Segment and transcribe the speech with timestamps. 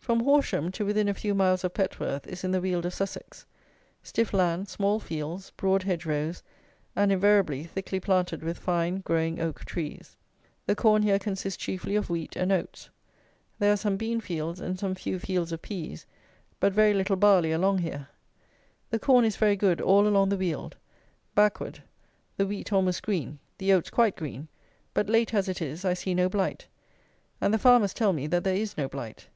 [0.00, 3.44] From Horsham to within a few miles of Petworth is in the Weald of Sussex;
[4.02, 6.42] stiff land, small fields, broad hedge rows,
[6.96, 10.16] and invariably thickly planted with fine, growing oak trees.
[10.66, 12.88] The corn here consists chiefly of wheat and oats.
[13.58, 16.06] There are some bean fields, and some few fields of peas;
[16.58, 18.08] but very little barley along here.
[18.90, 20.74] The corn is very good all along the Weald;
[21.34, 21.82] backward;
[22.38, 24.48] the wheat almost green; the oats quite green;
[24.94, 26.66] but, late as it is, I see no blight;
[27.42, 29.28] and the farmers tell me that there is no blight.